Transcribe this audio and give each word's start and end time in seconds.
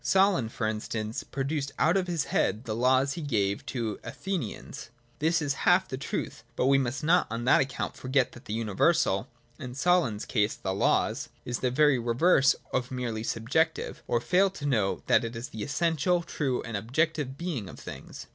Solon, 0.03 0.49
for 0.49 0.65
instance, 0.65 1.21
produced 1.23 1.73
out 1.77 1.95
of 1.95 2.07
his 2.07 2.23
head 2.23 2.63
the 2.63 2.75
laws 2.75 3.13
he 3.13 3.21
gave 3.21 3.63
to 3.67 3.99
the 4.01 4.09
Athenians. 4.09 4.89
This 5.19 5.43
is 5.43 5.53
half 5.61 5.83
of 5.83 5.89
the 5.89 5.97
truth: 5.97 6.43
but 6.55 6.65
we 6.65 6.79
must 6.79 7.03
not 7.03 7.27
on 7.29 7.45
that 7.45 7.61
account 7.61 7.95
forget 7.95 8.31
that 8.31 8.45
the 8.45 8.53
universal 8.55 9.27
(in 9.59 9.75
Solon's 9.75 10.25
case, 10.25 10.55
the 10.55 10.73
laws) 10.73 11.29
is 11.45 11.59
the 11.59 11.69
very 11.69 11.99
reverse 11.99 12.55
of 12.73 12.89
merely 12.89 13.21
subjective, 13.21 14.01
or 14.07 14.19
fail 14.19 14.49
to 14.49 14.65
note 14.65 15.05
that 15.05 15.23
it 15.23 15.35
is 15.35 15.49
the 15.49 15.61
essential, 15.61 16.23
true, 16.23 16.63
and 16.63 16.75
objective 16.75 17.37
being 17.37 17.69
of 17.69 17.79
things. 17.79 18.25